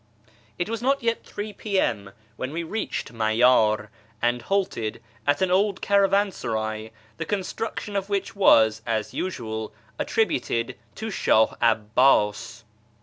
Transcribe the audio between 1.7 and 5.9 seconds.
I'.M. when we reached May; ir, and halted at an old